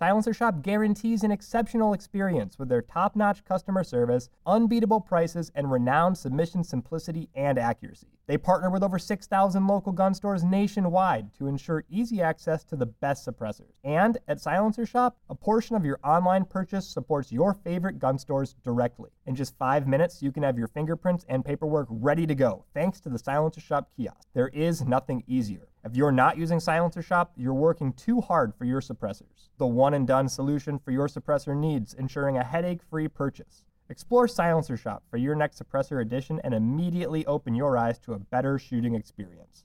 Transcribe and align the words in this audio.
Silencer 0.00 0.32
Shop 0.32 0.62
guarantees 0.62 1.24
an 1.24 1.30
exceptional 1.30 1.92
experience 1.92 2.58
with 2.58 2.70
their 2.70 2.80
top 2.80 3.14
notch 3.14 3.44
customer 3.44 3.84
service, 3.84 4.30
unbeatable 4.46 5.02
prices, 5.02 5.52
and 5.54 5.70
renowned 5.70 6.16
submission 6.16 6.64
simplicity 6.64 7.28
and 7.34 7.58
accuracy. 7.58 8.06
They 8.26 8.38
partner 8.38 8.70
with 8.70 8.82
over 8.82 8.98
6,000 8.98 9.66
local 9.66 9.92
gun 9.92 10.14
stores 10.14 10.42
nationwide 10.42 11.34
to 11.34 11.48
ensure 11.48 11.84
easy 11.90 12.22
access 12.22 12.64
to 12.64 12.76
the 12.76 12.86
best 12.86 13.26
suppressors. 13.26 13.74
And 13.84 14.16
at 14.26 14.40
Silencer 14.40 14.86
Shop, 14.86 15.18
a 15.28 15.34
portion 15.34 15.76
of 15.76 15.84
your 15.84 16.00
online 16.02 16.46
purchase 16.46 16.88
supports 16.88 17.30
your 17.30 17.52
favorite 17.52 17.98
gun 17.98 18.18
stores 18.18 18.56
directly. 18.64 19.10
In 19.26 19.34
just 19.34 19.58
five 19.58 19.86
minutes, 19.86 20.22
you 20.22 20.32
can 20.32 20.44
have 20.44 20.56
your 20.56 20.68
fingerprints 20.68 21.26
and 21.28 21.44
paperwork 21.44 21.88
ready 21.90 22.26
to 22.26 22.34
go 22.34 22.64
thanks 22.72 23.00
to 23.00 23.10
the 23.10 23.18
Silencer 23.18 23.60
Shop 23.60 23.90
kiosk. 23.94 24.28
There 24.32 24.48
is 24.48 24.80
nothing 24.80 25.24
easier. 25.26 25.69
If 25.82 25.96
you're 25.96 26.12
not 26.12 26.36
using 26.36 26.60
Silencer 26.60 27.00
Shop, 27.00 27.32
you're 27.38 27.54
working 27.54 27.94
too 27.94 28.20
hard 28.20 28.54
for 28.54 28.66
your 28.66 28.82
suppressors. 28.82 29.48
The 29.56 29.66
one 29.66 29.94
and 29.94 30.06
done 30.06 30.28
solution 30.28 30.78
for 30.78 30.90
your 30.90 31.08
suppressor 31.08 31.56
needs, 31.56 31.94
ensuring 31.94 32.36
a 32.36 32.44
headache 32.44 32.82
free 32.82 33.08
purchase. 33.08 33.64
Explore 33.88 34.28
Silencer 34.28 34.76
Shop 34.76 35.02
for 35.10 35.16
your 35.16 35.34
next 35.34 35.58
suppressor 35.58 36.02
edition 36.02 36.38
and 36.44 36.52
immediately 36.52 37.24
open 37.24 37.54
your 37.54 37.78
eyes 37.78 37.98
to 38.00 38.12
a 38.12 38.18
better 38.18 38.58
shooting 38.58 38.94
experience. 38.94 39.64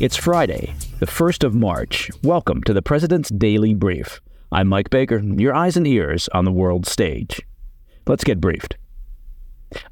It's 0.00 0.16
Friday, 0.16 0.74
the 1.00 1.06
1st 1.06 1.42
of 1.42 1.54
March. 1.54 2.08
Welcome 2.22 2.62
to 2.62 2.72
the 2.72 2.80
President's 2.80 3.28
Daily 3.28 3.74
Brief. 3.74 4.20
I'm 4.52 4.68
Mike 4.68 4.90
Baker, 4.90 5.18
your 5.18 5.52
eyes 5.52 5.76
and 5.76 5.88
ears 5.88 6.28
on 6.32 6.44
the 6.44 6.52
world 6.52 6.86
stage. 6.86 7.42
Let's 8.06 8.22
get 8.22 8.40
briefed. 8.40 8.76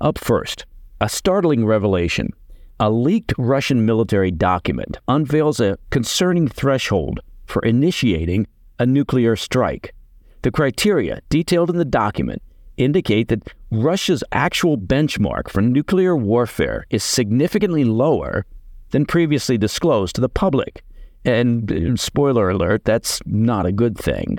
Up 0.01 0.17
first, 0.17 0.65
a 1.01 1.09
startling 1.09 1.67
revelation. 1.67 2.31
A 2.79 2.89
leaked 2.89 3.35
Russian 3.37 3.85
military 3.85 4.31
document 4.31 4.97
unveils 5.09 5.59
a 5.59 5.77
concerning 5.91 6.47
threshold 6.47 7.19
for 7.47 7.63
initiating 7.63 8.47
a 8.79 8.87
nuclear 8.87 9.35
strike. 9.35 9.95
The 10.43 10.53
criteria 10.53 11.21
detailed 11.29 11.71
in 11.71 11.79
the 11.79 11.85
document 11.85 12.43
indicate 12.77 13.27
that 13.27 13.53
Russia's 13.73 14.23
actual 14.31 14.79
benchmark 14.79 15.51
for 15.51 15.63
nuclear 15.63 16.17
warfare 16.17 16.87
is 16.91 17.03
significantly 17.03 17.83
lower 17.83 18.47
than 18.91 19.05
previously 19.05 19.59
disclosed 19.59 20.15
to 20.15 20.21
the 20.21 20.29
public. 20.29 20.85
And 21.25 21.71
uh, 21.71 21.97
spoiler 21.97 22.51
alert, 22.51 22.85
that's 22.85 23.21
not 23.27 23.67
a 23.67 23.73
good 23.73 23.97
thing. 23.97 24.39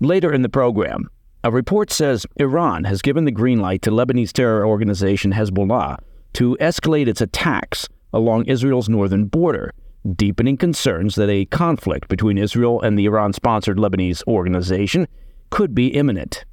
Later 0.00 0.32
in 0.32 0.42
the 0.42 0.48
program, 0.48 1.08
a 1.44 1.50
report 1.50 1.90
says 1.90 2.26
Iran 2.36 2.84
has 2.84 3.02
given 3.02 3.24
the 3.24 3.30
green 3.30 3.60
light 3.60 3.82
to 3.82 3.90
Lebanese 3.90 4.32
terror 4.32 4.66
organization 4.66 5.32
Hezbollah 5.32 5.98
to 6.34 6.56
escalate 6.60 7.06
its 7.06 7.20
attacks 7.20 7.88
along 8.12 8.44
Israel's 8.44 8.88
northern 8.88 9.26
border, 9.26 9.72
deepening 10.16 10.56
concerns 10.56 11.14
that 11.14 11.30
a 11.30 11.44
conflict 11.46 12.08
between 12.08 12.38
Israel 12.38 12.80
and 12.80 12.98
the 12.98 13.06
Iran 13.06 13.32
sponsored 13.32 13.76
Lebanese 13.76 14.22
organization 14.26 15.06
could 15.50 15.74
be 15.74 15.88
imminent. 15.88 16.44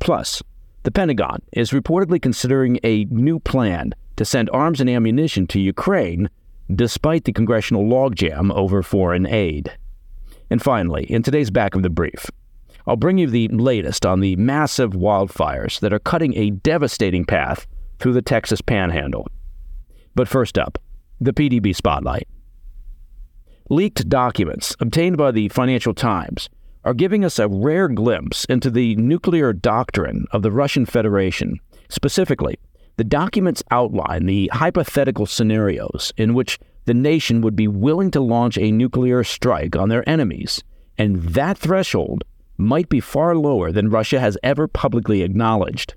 Plus, 0.00 0.42
the 0.82 0.90
Pentagon 0.90 1.42
is 1.52 1.70
reportedly 1.70 2.20
considering 2.20 2.80
a 2.82 3.04
new 3.04 3.38
plan 3.38 3.94
to 4.16 4.24
send 4.24 4.50
arms 4.50 4.80
and 4.80 4.90
ammunition 4.90 5.46
to 5.48 5.60
Ukraine 5.60 6.28
despite 6.74 7.24
the 7.24 7.32
congressional 7.32 7.84
logjam 7.84 8.52
over 8.54 8.82
foreign 8.82 9.26
aid. 9.26 9.76
And 10.50 10.60
finally, 10.60 11.04
in 11.04 11.22
today's 11.22 11.50
back 11.50 11.74
of 11.74 11.82
the 11.82 11.90
brief, 11.90 12.30
I'll 12.86 12.96
bring 12.96 13.18
you 13.18 13.28
the 13.28 13.48
latest 13.48 14.04
on 14.04 14.20
the 14.20 14.36
massive 14.36 14.92
wildfires 14.92 15.80
that 15.80 15.92
are 15.92 15.98
cutting 15.98 16.36
a 16.36 16.50
devastating 16.50 17.24
path 17.24 17.66
through 17.98 18.12
the 18.12 18.22
Texas 18.22 18.60
panhandle. 18.60 19.28
But 20.14 20.28
first 20.28 20.58
up, 20.58 20.78
the 21.20 21.32
PDB 21.32 21.74
spotlight. 21.74 22.26
Leaked 23.70 24.08
documents 24.08 24.76
obtained 24.80 25.16
by 25.16 25.30
the 25.30 25.48
Financial 25.48 25.94
Times 25.94 26.50
are 26.84 26.94
giving 26.94 27.24
us 27.24 27.38
a 27.38 27.48
rare 27.48 27.88
glimpse 27.88 28.44
into 28.46 28.70
the 28.70 28.96
nuclear 28.96 29.52
doctrine 29.52 30.26
of 30.32 30.42
the 30.42 30.50
Russian 30.50 30.84
Federation, 30.84 31.60
specifically 31.88 32.58
the 32.96 33.04
documents 33.04 33.62
outline 33.70 34.26
the 34.26 34.50
hypothetical 34.52 35.26
scenarios 35.26 36.12
in 36.16 36.34
which 36.34 36.58
the 36.84 36.94
nation 36.94 37.40
would 37.40 37.56
be 37.56 37.68
willing 37.68 38.10
to 38.10 38.20
launch 38.20 38.58
a 38.58 38.72
nuclear 38.72 39.24
strike 39.24 39.76
on 39.76 39.88
their 39.88 40.08
enemies, 40.08 40.62
and 40.98 41.22
that 41.22 41.58
threshold 41.58 42.24
might 42.56 42.88
be 42.88 43.00
far 43.00 43.36
lower 43.36 43.72
than 43.72 43.90
Russia 43.90 44.20
has 44.20 44.36
ever 44.42 44.68
publicly 44.68 45.22
acknowledged. 45.22 45.94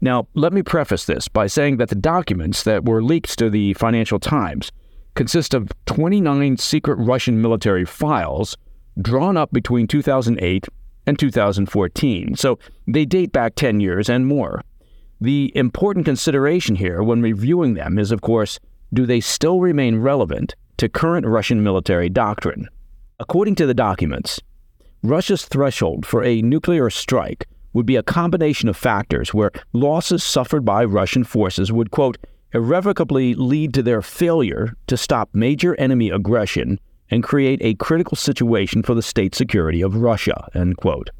Now, 0.00 0.28
let 0.34 0.52
me 0.52 0.62
preface 0.62 1.06
this 1.06 1.28
by 1.28 1.46
saying 1.46 1.78
that 1.78 1.88
the 1.88 1.94
documents 1.94 2.62
that 2.64 2.84
were 2.84 3.02
leaked 3.02 3.38
to 3.38 3.48
the 3.48 3.74
Financial 3.74 4.18
Times 4.18 4.70
consist 5.14 5.54
of 5.54 5.72
29 5.86 6.56
secret 6.58 6.96
Russian 6.96 7.40
military 7.40 7.84
files 7.84 8.56
drawn 9.00 9.36
up 9.36 9.52
between 9.52 9.86
2008 9.86 10.68
and 11.06 11.18
2014, 11.18 12.36
so 12.36 12.58
they 12.86 13.04
date 13.04 13.32
back 13.32 13.54
10 13.54 13.80
years 13.80 14.08
and 14.08 14.26
more. 14.26 14.62
The 15.20 15.52
important 15.54 16.04
consideration 16.04 16.76
here 16.76 17.02
when 17.02 17.22
reviewing 17.22 17.74
them 17.74 17.98
is, 17.98 18.10
of 18.10 18.20
course, 18.20 18.58
do 18.92 19.06
they 19.06 19.20
still 19.20 19.60
remain 19.60 19.96
relevant 19.96 20.54
to 20.76 20.88
current 20.88 21.26
Russian 21.26 21.62
military 21.62 22.08
doctrine? 22.08 22.68
According 23.18 23.54
to 23.56 23.66
the 23.66 23.74
documents, 23.74 24.40
Russia's 25.02 25.44
threshold 25.44 26.04
for 26.04 26.24
a 26.24 26.42
nuclear 26.42 26.90
strike 26.90 27.46
would 27.72 27.86
be 27.86 27.96
a 27.96 28.02
combination 28.02 28.68
of 28.68 28.76
factors 28.76 29.34
where 29.34 29.50
losses 29.72 30.24
suffered 30.24 30.64
by 30.64 30.84
Russian 30.84 31.24
forces 31.24 31.72
would, 31.72 31.90
quote, 31.90 32.16
irrevocably 32.52 33.34
lead 33.34 33.74
to 33.74 33.82
their 33.82 34.00
failure 34.00 34.74
to 34.86 34.96
stop 34.96 35.28
major 35.32 35.74
enemy 35.76 36.08
aggression 36.10 36.78
and 37.10 37.22
create 37.22 37.60
a 37.62 37.74
critical 37.74 38.16
situation 38.16 38.82
for 38.82 38.94
the 38.94 39.02
state 39.02 39.34
security 39.34 39.82
of 39.82 39.96
Russia, 39.96 40.48
end 40.54 40.76
quote. 40.76 41.10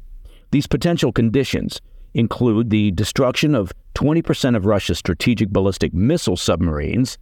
These 0.51 0.67
potential 0.67 1.11
conditions 1.11 1.81
include 2.15 2.69
the 2.69 2.91
destruction 2.91 3.53
of 3.53 3.71
20% 3.93 4.55
of 4.55 4.65
Russia's 4.65 4.97
strategic 4.97 5.49
ballistic 5.49 5.93
missile 5.93 6.37
submarines, 6.37 7.17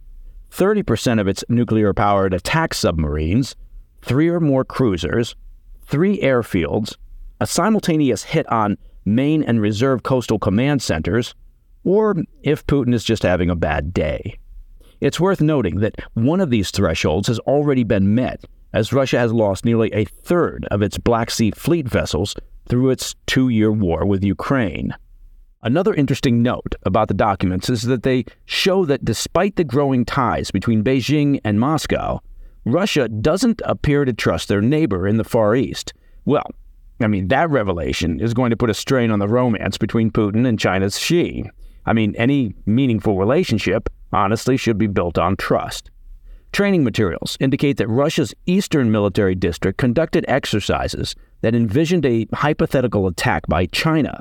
30% 0.50 1.20
of 1.20 1.28
its 1.28 1.44
nuclear 1.48 1.92
powered 1.92 2.32
attack 2.32 2.72
submarines, 2.72 3.56
three 4.00 4.28
or 4.28 4.40
more 4.40 4.64
cruisers, 4.64 5.34
three 5.82 6.18
airfields, 6.20 6.96
a 7.40 7.46
simultaneous 7.46 8.22
hit 8.22 8.50
on 8.50 8.78
main 9.04 9.42
and 9.42 9.60
reserve 9.60 10.04
coastal 10.04 10.38
command 10.38 10.80
centers, 10.80 11.34
or 11.82 12.14
if 12.42 12.66
Putin 12.66 12.94
is 12.94 13.04
just 13.04 13.24
having 13.24 13.50
a 13.50 13.56
bad 13.56 13.92
day. 13.92 14.38
It's 15.00 15.20
worth 15.20 15.40
noting 15.40 15.80
that 15.80 15.96
one 16.14 16.40
of 16.40 16.50
these 16.50 16.70
thresholds 16.70 17.28
has 17.28 17.40
already 17.40 17.84
been 17.84 18.14
met 18.14 18.44
as 18.72 18.92
Russia 18.92 19.18
has 19.18 19.32
lost 19.32 19.64
nearly 19.64 19.92
a 19.92 20.04
third 20.04 20.66
of 20.70 20.82
its 20.82 20.98
Black 20.98 21.30
Sea 21.30 21.50
Fleet 21.50 21.88
vessels 21.88 22.34
through 22.68 22.90
its 22.90 23.14
two 23.26 23.48
year 23.48 23.72
war 23.72 24.04
with 24.06 24.24
Ukraine. 24.24 24.94
Another 25.62 25.94
interesting 25.94 26.42
note 26.42 26.74
about 26.82 27.08
the 27.08 27.14
documents 27.14 27.70
is 27.70 27.82
that 27.82 28.02
they 28.02 28.26
show 28.44 28.84
that 28.84 29.04
despite 29.04 29.56
the 29.56 29.64
growing 29.64 30.04
ties 30.04 30.50
between 30.50 30.84
Beijing 30.84 31.40
and 31.42 31.58
Moscow, 31.58 32.20
Russia 32.66 33.08
doesn't 33.08 33.62
appear 33.64 34.04
to 34.04 34.12
trust 34.12 34.48
their 34.48 34.60
neighbor 34.60 35.08
in 35.08 35.16
the 35.16 35.24
Far 35.24 35.56
East. 35.56 35.94
Well, 36.26 36.46
I 37.00 37.06
mean, 37.06 37.28
that 37.28 37.50
revelation 37.50 38.20
is 38.20 38.34
going 38.34 38.50
to 38.50 38.56
put 38.56 38.70
a 38.70 38.74
strain 38.74 39.10
on 39.10 39.18
the 39.18 39.28
romance 39.28 39.78
between 39.78 40.10
Putin 40.10 40.46
and 40.46 40.58
China's 40.58 40.98
Xi. 40.98 41.44
I 41.86 41.92
mean, 41.92 42.14
any 42.16 42.54
meaningful 42.66 43.18
relationship, 43.18 43.88
honestly, 44.12 44.56
should 44.56 44.78
be 44.78 44.86
built 44.86 45.18
on 45.18 45.36
trust. 45.36 45.90
Training 46.52 46.84
materials 46.84 47.36
indicate 47.40 47.78
that 47.78 47.88
Russia's 47.88 48.32
Eastern 48.46 48.92
Military 48.92 49.34
District 49.34 49.76
conducted 49.76 50.24
exercises 50.28 51.16
that 51.44 51.54
envisioned 51.54 52.06
a 52.06 52.26
hypothetical 52.32 53.06
attack 53.06 53.46
by 53.48 53.66
China 53.66 54.18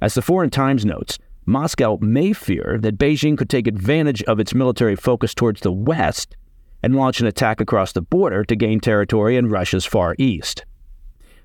as 0.00 0.14
the 0.14 0.22
Foreign 0.22 0.48
Times 0.48 0.86
notes, 0.86 1.18
Moscow 1.44 1.98
may 2.00 2.32
fear 2.32 2.78
that 2.80 2.96
Beijing 2.96 3.36
could 3.36 3.50
take 3.50 3.66
advantage 3.66 4.22
of 4.22 4.40
its 4.40 4.54
military 4.54 4.96
focus 4.96 5.34
towards 5.34 5.60
the 5.60 5.70
west 5.70 6.34
and 6.82 6.96
launch 6.96 7.20
an 7.20 7.26
attack 7.26 7.60
across 7.60 7.92
the 7.92 8.00
border 8.00 8.42
to 8.44 8.56
gain 8.56 8.80
territory 8.80 9.36
in 9.36 9.50
Russia's 9.50 9.84
far 9.84 10.16
east. 10.16 10.64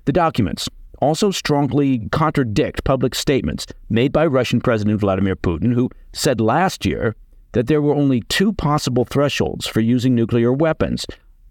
The 0.06 0.14
documents 0.14 0.66
also 1.02 1.30
strongly 1.30 2.08
contradict 2.08 2.84
public 2.84 3.14
statements 3.14 3.66
made 3.90 4.14
by 4.14 4.24
Russian 4.24 4.62
President 4.62 4.98
Vladimir 4.98 5.36
Putin, 5.36 5.74
who 5.74 5.90
said 6.14 6.40
last 6.40 6.86
year 6.86 7.14
that 7.52 7.66
there 7.66 7.82
were 7.82 7.94
only 7.94 8.22
two 8.30 8.54
possible 8.54 9.04
thresholds 9.04 9.66
for 9.66 9.80
using 9.80 10.14
nuclear 10.14 10.54
weapons 10.54 11.04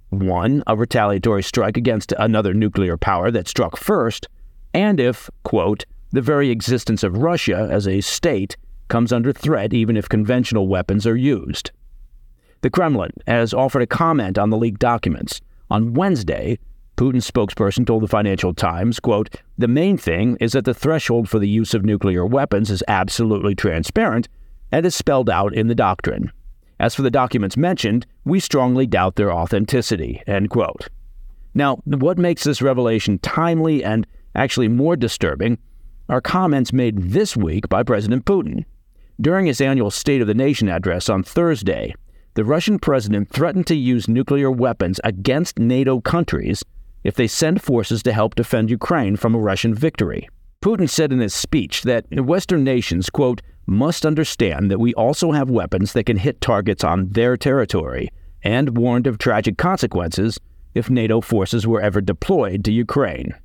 one, 0.09 0.63
a 0.67 0.75
retaliatory 0.75 1.43
strike 1.43 1.77
against 1.77 2.13
another 2.17 2.53
nuclear 2.53 2.97
power 2.97 3.31
that 3.31 3.47
struck 3.47 3.77
first, 3.77 4.27
and 4.73 4.99
if, 4.99 5.29
quote, 5.43 5.85
the 6.11 6.21
very 6.21 6.49
existence 6.49 7.03
of 7.03 7.17
Russia 7.17 7.67
as 7.69 7.87
a 7.87 8.01
state 8.01 8.55
comes 8.87 9.11
under 9.11 9.33
threat 9.33 9.73
even 9.73 9.97
if 9.97 10.07
conventional 10.07 10.67
weapons 10.67 11.05
are 11.05 11.17
used. 11.17 11.71
The 12.61 12.69
Kremlin 12.69 13.11
has 13.27 13.53
offered 13.53 13.81
a 13.81 13.87
comment 13.87 14.37
on 14.37 14.49
the 14.49 14.57
leaked 14.57 14.79
documents. 14.79 15.41
On 15.69 15.93
Wednesday, 15.93 16.57
Putin's 16.95 17.29
spokesperson 17.29 17.85
told 17.85 18.01
the 18.01 18.07
Financial 18.07 18.53
Times, 18.53 18.99
quote, 18.99 19.29
"The 19.57 19.67
main 19.67 19.97
thing 19.97 20.37
is 20.39 20.53
that 20.53 20.65
the 20.65 20.73
threshold 20.73 21.29
for 21.29 21.37
the 21.37 21.49
use 21.49 21.73
of 21.73 21.85
nuclear 21.85 22.25
weapons 22.25 22.71
is 22.71 22.83
absolutely 22.87 23.53
transparent 23.53 24.27
and 24.71 24.85
is 24.85 24.95
spelled 24.95 25.29
out 25.29 25.53
in 25.53 25.67
the 25.67 25.75
doctrine. 25.75 26.31
As 26.79 26.93
for 26.93 27.01
the 27.01 27.11
documents 27.11 27.57
mentioned, 27.57 28.05
we 28.23 28.39
strongly 28.39 28.85
doubt 28.85 29.15
their 29.15 29.33
authenticity." 29.33 30.21
End 30.27 30.49
quote. 30.49 30.89
Now, 31.53 31.81
what 31.85 32.17
makes 32.17 32.43
this 32.43 32.61
revelation 32.61 33.17
timely 33.19 33.83
and 33.83 34.05
actually 34.35 34.67
more 34.67 34.95
disturbing 34.95 35.57
are 36.07 36.21
comments 36.21 36.71
made 36.71 36.97
this 37.11 37.35
week 37.35 37.67
by 37.67 37.83
President 37.83 38.25
Putin. 38.25 38.65
During 39.19 39.47
his 39.47 39.59
annual 39.59 39.89
State 39.89 40.21
of 40.21 40.27
the 40.27 40.35
Nation 40.35 40.69
address 40.69 41.09
on 41.09 41.23
Thursday, 41.23 41.95
the 42.35 42.45
Russian 42.45 42.77
president 42.77 43.29
threatened 43.29 43.65
to 43.67 43.75
use 43.75 44.07
nuclear 44.07 44.51
weapons 44.51 44.99
against 45.03 45.57
NATO 45.57 45.99
countries 45.99 46.63
if 47.03 47.15
they 47.15 47.25
send 47.25 47.63
forces 47.63 48.03
to 48.03 48.13
help 48.13 48.35
defend 48.35 48.69
Ukraine 48.69 49.15
from 49.15 49.33
a 49.33 49.39
Russian 49.39 49.73
victory. 49.73 50.29
Putin 50.61 50.87
said 50.87 51.11
in 51.11 51.19
his 51.19 51.33
speech 51.33 51.81
that 51.81 52.05
Western 52.11 52.63
nations, 52.63 53.09
quote, 53.09 53.41
must 53.67 54.05
understand 54.05 54.71
that 54.71 54.79
we 54.79 54.93
also 54.95 55.33
have 55.33 55.49
weapons 55.49 55.93
that 55.93 56.05
can 56.05 56.17
hit 56.17 56.41
targets 56.41 56.83
on 56.83 57.09
their 57.09 57.37
territory, 57.37 58.09
and 58.41 58.77
warned 58.77 59.05
of 59.05 59.17
tragic 59.17 59.57
consequences 59.57 60.39
if 60.73 60.89
NATO 60.89 61.21
forces 61.21 61.67
were 61.67 61.81
ever 61.81 62.01
deployed 62.01 62.63
to 62.63 62.71
Ukraine. 62.71 63.35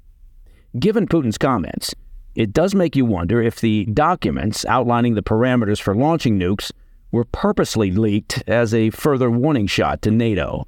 Given 0.78 1.06
Putin's 1.06 1.38
comments, 1.38 1.94
it 2.34 2.52
does 2.52 2.74
make 2.74 2.96
you 2.96 3.04
wonder 3.04 3.42
if 3.42 3.60
the 3.60 3.84
documents 3.86 4.64
outlining 4.64 5.14
the 5.14 5.22
parameters 5.22 5.80
for 5.80 5.94
launching 5.94 6.38
nukes 6.38 6.70
were 7.10 7.24
purposely 7.24 7.90
leaked 7.90 8.42
as 8.46 8.72
a 8.72 8.90
further 8.90 9.30
warning 9.30 9.66
shot 9.66 10.00
to 10.02 10.10
NATO. 10.10 10.66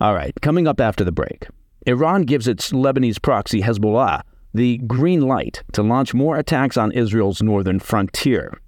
All 0.00 0.14
right, 0.14 0.32
coming 0.40 0.68
up 0.68 0.80
after 0.80 1.04
the 1.04 1.12
break, 1.12 1.48
Iran 1.86 2.22
gives 2.22 2.46
its 2.46 2.70
Lebanese 2.70 3.20
proxy 3.20 3.62
Hezbollah 3.62 4.22
the 4.52 4.78
green 4.78 5.22
light 5.22 5.62
to 5.72 5.82
launch 5.82 6.14
more 6.14 6.36
attacks 6.36 6.76
on 6.76 6.92
Israel's 6.92 7.42
northern 7.42 7.78
frontier. 7.78 8.60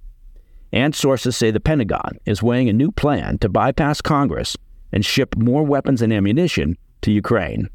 And 0.73 0.95
sources 0.95 1.37
say 1.37 1.51
the 1.51 1.61
Pentagon 1.61 2.19
is 2.25 2.43
weighing 2.43 2.69
a 2.69 2.73
new 2.73 2.91
plan 2.91 3.39
to 3.39 3.49
bypass 3.49 4.01
Congress 4.01 4.57
and 4.93 5.05
ship 5.05 5.37
more 5.37 5.65
weapons 5.65 6.01
and 6.03 6.13
ammunition 6.13 6.77
to 7.03 7.11
Ukraine. 7.11 7.69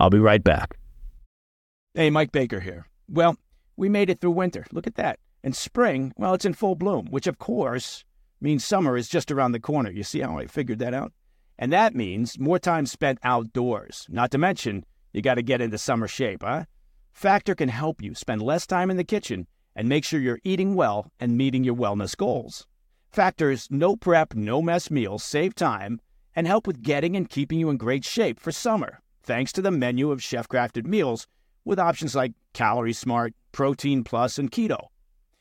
I'll 0.00 0.10
be 0.10 0.18
right 0.18 0.42
back. 0.42 0.76
Hey, 1.94 2.10
Mike 2.10 2.32
Baker 2.32 2.60
here. 2.60 2.86
Well, 3.08 3.36
we 3.76 3.88
made 3.88 4.10
it 4.10 4.20
through 4.20 4.32
winter. 4.32 4.66
Look 4.72 4.86
at 4.86 4.96
that. 4.96 5.18
And 5.44 5.54
spring, 5.54 6.12
well, 6.16 6.34
it's 6.34 6.44
in 6.44 6.54
full 6.54 6.74
bloom, 6.74 7.06
which 7.10 7.26
of 7.26 7.38
course 7.38 8.04
means 8.40 8.64
summer 8.64 8.96
is 8.96 9.08
just 9.08 9.30
around 9.30 9.52
the 9.52 9.60
corner. 9.60 9.90
You 9.90 10.02
see 10.02 10.20
how 10.20 10.38
I 10.38 10.46
figured 10.46 10.78
that 10.80 10.94
out? 10.94 11.12
And 11.58 11.72
that 11.72 11.94
means 11.94 12.38
more 12.38 12.58
time 12.58 12.86
spent 12.86 13.18
outdoors. 13.22 14.06
Not 14.08 14.30
to 14.32 14.38
mention, 14.38 14.84
you 15.12 15.22
got 15.22 15.34
to 15.34 15.42
get 15.42 15.60
into 15.60 15.78
summer 15.78 16.06
shape, 16.06 16.42
huh? 16.42 16.64
Factor 17.18 17.56
can 17.56 17.68
help 17.68 18.00
you 18.00 18.14
spend 18.14 18.42
less 18.42 18.64
time 18.64 18.92
in 18.92 18.96
the 18.96 19.02
kitchen 19.02 19.48
and 19.74 19.88
make 19.88 20.04
sure 20.04 20.20
you're 20.20 20.38
eating 20.44 20.76
well 20.76 21.10
and 21.18 21.36
meeting 21.36 21.64
your 21.64 21.74
wellness 21.74 22.16
goals. 22.16 22.64
Factor's 23.10 23.66
no 23.72 23.96
prep, 23.96 24.36
no 24.36 24.62
mess 24.62 24.88
meals 24.88 25.24
save 25.24 25.56
time 25.56 26.00
and 26.36 26.46
help 26.46 26.64
with 26.64 26.80
getting 26.80 27.16
and 27.16 27.28
keeping 27.28 27.58
you 27.58 27.70
in 27.70 27.76
great 27.76 28.04
shape 28.04 28.38
for 28.38 28.52
summer, 28.52 29.00
thanks 29.24 29.50
to 29.50 29.60
the 29.60 29.72
menu 29.72 30.12
of 30.12 30.22
chef 30.22 30.46
crafted 30.46 30.86
meals 30.86 31.26
with 31.64 31.80
options 31.80 32.14
like 32.14 32.34
Calorie 32.52 32.92
Smart, 32.92 33.34
Protein 33.50 34.04
Plus, 34.04 34.38
and 34.38 34.52
Keto. 34.52 34.78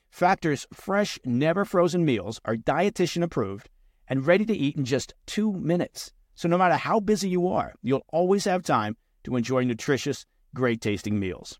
Factor's 0.10 0.66
fresh, 0.74 1.20
never 1.26 1.64
frozen 1.64 2.04
meals 2.04 2.42
are 2.44 2.56
dietitian 2.56 3.22
approved 3.22 3.70
and 4.08 4.26
ready 4.26 4.48
to 4.48 4.58
eat 4.58 4.78
in 4.78 4.84
just 4.84 5.14
two 5.28 5.54
minutes. 5.54 6.12
So 6.34 6.48
no 6.48 6.58
matter 6.58 6.74
how 6.74 7.00
busy 7.00 7.30
you 7.30 7.48
are, 7.48 7.76
you'll 7.84 8.08
always 8.12 8.46
have 8.46 8.64
time 8.64 8.98
to 9.26 9.36
enjoy 9.36 9.64
nutritious, 9.64 10.26
great 10.56 10.82
tasting 10.82 11.20
meals. 11.20 11.60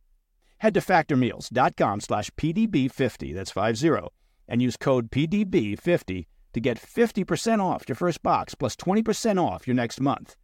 Head 0.61 0.75
to 0.75 0.79
factormeals.com 0.79 2.01
slash 2.01 2.29
PDB50, 2.37 3.33
that's 3.33 3.49
50, 3.49 4.09
and 4.47 4.61
use 4.61 4.77
code 4.77 5.09
PDB50 5.09 6.27
to 6.53 6.59
get 6.59 6.79
50% 6.79 7.59
off 7.63 7.89
your 7.89 7.95
first 7.95 8.21
box 8.21 8.53
plus 8.53 8.75
20% 8.75 9.41
off 9.41 9.65
your 9.65 9.73
next 9.73 9.99
month. 9.99 10.35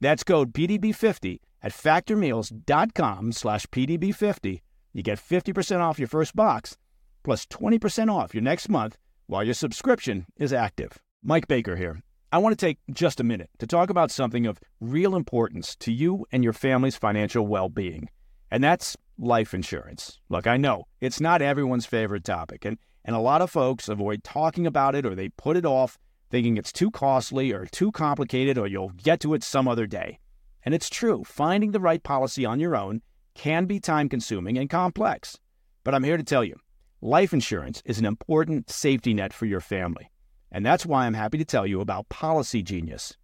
That's 0.00 0.24
code 0.24 0.54
PDB50 0.54 1.40
at 1.62 1.72
factormeals.com 1.72 3.32
slash 3.32 3.66
PDB50. 3.66 4.62
You 4.94 5.02
get 5.02 5.18
50% 5.18 5.80
off 5.80 5.98
your 5.98 6.08
first 6.08 6.34
box 6.34 6.78
plus 7.22 7.44
20% 7.44 8.10
off 8.10 8.32
your 8.32 8.42
next 8.42 8.70
month 8.70 8.96
while 9.26 9.44
your 9.44 9.52
subscription 9.52 10.24
is 10.38 10.54
active. 10.54 10.92
Mike 11.22 11.48
Baker 11.48 11.76
here. 11.76 12.00
I 12.32 12.38
want 12.38 12.58
to 12.58 12.66
take 12.66 12.78
just 12.90 13.20
a 13.20 13.24
minute 13.24 13.50
to 13.58 13.66
talk 13.66 13.90
about 13.90 14.10
something 14.10 14.46
of 14.46 14.58
real 14.80 15.14
importance 15.14 15.76
to 15.80 15.92
you 15.92 16.24
and 16.32 16.42
your 16.42 16.54
family's 16.54 16.96
financial 16.96 17.46
well 17.46 17.68
being, 17.68 18.08
and 18.50 18.64
that's 18.64 18.96
life 19.18 19.54
insurance. 19.54 20.20
Look, 20.28 20.46
I 20.46 20.56
know 20.56 20.84
it's 21.00 21.20
not 21.20 21.42
everyone's 21.42 21.86
favorite 21.86 22.24
topic, 22.24 22.64
and, 22.64 22.78
and 23.04 23.16
a 23.16 23.20
lot 23.20 23.42
of 23.42 23.50
folks 23.50 23.88
avoid 23.88 24.24
talking 24.24 24.66
about 24.66 24.94
it 24.94 25.06
or 25.06 25.14
they 25.14 25.28
put 25.30 25.56
it 25.56 25.64
off 25.64 25.98
thinking 26.30 26.56
it's 26.56 26.72
too 26.72 26.90
costly 26.90 27.52
or 27.52 27.66
too 27.66 27.92
complicated 27.92 28.58
or 28.58 28.66
you'll 28.66 28.90
get 28.90 29.20
to 29.20 29.34
it 29.34 29.42
some 29.42 29.68
other 29.68 29.86
day. 29.86 30.18
And 30.64 30.74
it's 30.74 30.90
true, 30.90 31.22
finding 31.24 31.70
the 31.70 31.80
right 31.80 32.02
policy 32.02 32.44
on 32.44 32.58
your 32.58 32.76
own 32.76 33.02
can 33.34 33.66
be 33.66 33.78
time 33.78 34.08
consuming 34.08 34.58
and 34.58 34.68
complex. 34.68 35.38
But 35.84 35.94
I'm 35.94 36.04
here 36.04 36.16
to 36.16 36.24
tell 36.24 36.42
you 36.42 36.56
life 37.00 37.32
insurance 37.32 37.82
is 37.84 37.98
an 37.98 38.06
important 38.06 38.70
safety 38.70 39.14
net 39.14 39.32
for 39.32 39.46
your 39.46 39.60
family. 39.60 40.10
And 40.50 40.64
that's 40.64 40.86
why 40.86 41.06
I'm 41.06 41.14
happy 41.14 41.38
to 41.38 41.44
tell 41.44 41.66
you 41.66 41.80
about 41.80 42.08
Policy 42.08 42.62
Genius. 42.62 43.16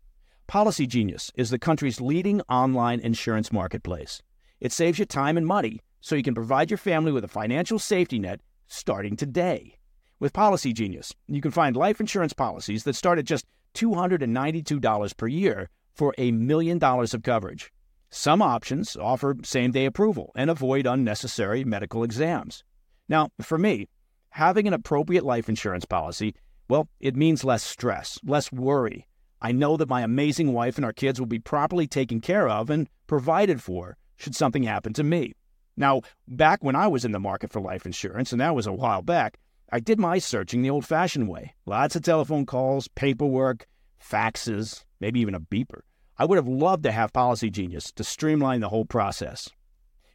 Policy 0.46 0.86
Genius 0.86 1.32
is 1.34 1.50
the 1.50 1.58
country's 1.58 2.00
leading 2.00 2.40
online 2.42 3.00
insurance 3.00 3.50
marketplace. 3.50 4.22
It 4.62 4.70
saves 4.70 5.00
you 5.00 5.06
time 5.06 5.36
and 5.36 5.44
money 5.44 5.80
so 6.00 6.14
you 6.14 6.22
can 6.22 6.36
provide 6.36 6.70
your 6.70 6.78
family 6.78 7.10
with 7.10 7.24
a 7.24 7.28
financial 7.28 7.80
safety 7.80 8.20
net 8.20 8.40
starting 8.68 9.16
today. 9.16 9.76
With 10.20 10.32
Policy 10.32 10.72
Genius, 10.72 11.12
you 11.26 11.40
can 11.40 11.50
find 11.50 11.74
life 11.74 11.98
insurance 11.98 12.32
policies 12.32 12.84
that 12.84 12.94
start 12.94 13.18
at 13.18 13.24
just 13.24 13.44
$292 13.74 15.16
per 15.16 15.26
year 15.26 15.68
for 15.92 16.14
a 16.16 16.30
million 16.30 16.78
dollars 16.78 17.12
of 17.12 17.24
coverage. 17.24 17.72
Some 18.08 18.40
options 18.40 18.96
offer 18.96 19.34
same 19.42 19.72
day 19.72 19.84
approval 19.84 20.30
and 20.36 20.48
avoid 20.48 20.86
unnecessary 20.86 21.64
medical 21.64 22.04
exams. 22.04 22.62
Now, 23.08 23.30
for 23.40 23.58
me, 23.58 23.88
having 24.30 24.68
an 24.68 24.74
appropriate 24.74 25.24
life 25.24 25.48
insurance 25.48 25.86
policy, 25.86 26.36
well, 26.68 26.88
it 27.00 27.16
means 27.16 27.42
less 27.42 27.64
stress, 27.64 28.16
less 28.22 28.52
worry. 28.52 29.08
I 29.40 29.50
know 29.50 29.76
that 29.76 29.88
my 29.88 30.02
amazing 30.02 30.52
wife 30.52 30.76
and 30.76 30.84
our 30.84 30.92
kids 30.92 31.18
will 31.18 31.26
be 31.26 31.40
properly 31.40 31.88
taken 31.88 32.20
care 32.20 32.48
of 32.48 32.70
and 32.70 32.88
provided 33.08 33.60
for 33.60 33.96
should 34.22 34.36
something 34.36 34.62
happen 34.62 34.92
to 34.94 35.04
me. 35.04 35.34
Now, 35.76 36.02
back 36.28 36.62
when 36.62 36.76
I 36.76 36.86
was 36.86 37.04
in 37.04 37.12
the 37.12 37.20
market 37.20 37.50
for 37.50 37.60
life 37.60 37.86
insurance, 37.86 38.32
and 38.32 38.40
that 38.40 38.54
was 38.54 38.66
a 38.66 38.72
while 38.72 39.02
back, 39.02 39.38
I 39.70 39.80
did 39.80 39.98
my 39.98 40.18
searching 40.18 40.62
the 40.62 40.70
old 40.70 40.86
fashioned 40.86 41.28
way. 41.28 41.54
Lots 41.66 41.96
of 41.96 42.02
telephone 42.02 42.44
calls, 42.44 42.88
paperwork, 42.88 43.66
faxes, 44.00 44.84
maybe 45.00 45.20
even 45.20 45.34
a 45.34 45.40
beeper. 45.40 45.80
I 46.18 46.26
would 46.26 46.36
have 46.36 46.46
loved 46.46 46.82
to 46.84 46.92
have 46.92 47.12
Policy 47.12 47.50
Genius 47.50 47.90
to 47.92 48.04
streamline 48.04 48.60
the 48.60 48.68
whole 48.68 48.84
process. 48.84 49.48